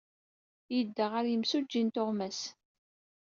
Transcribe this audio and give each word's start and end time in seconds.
Yedda 0.75 1.05
ɣer 1.11 1.25
yimsujji 1.27 1.81
n 1.83 1.87
tuɣmas. 1.93 2.39